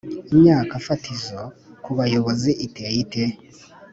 imyaka 0.33 0.73
yifatizo 0.79 1.41
kubayobozi 1.83 2.51
iteye 2.65 2.97
ite? 3.03 3.23